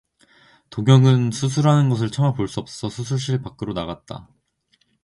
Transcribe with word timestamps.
동혁은 0.73 1.29
수술하는 1.29 1.87
것을 1.89 2.09
차마 2.09 2.33
볼 2.33 2.47
수 2.47 2.59
없어서 2.59 2.89
수술실 2.89 3.43
밖으로 3.43 3.73
나갔다. 3.73 4.27